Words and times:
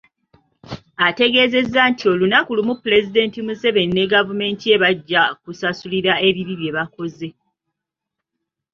Ategeezezza 1.07 1.81
nti 1.91 2.03
olunaku 2.13 2.51
lumu 2.57 2.73
Pulezidenti 2.81 3.39
Museveni 3.47 3.93
ne 3.95 4.05
gavumenti 4.13 4.63
ye 4.71 4.81
bajja 4.83 5.23
kusasulira 5.43 6.13
ebibi 6.27 6.53
bye 6.59 6.75
bakoze. 6.77 7.29